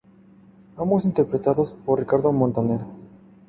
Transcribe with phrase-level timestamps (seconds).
[0.77, 2.81] Ambos interpretados por Ricardo Montaner.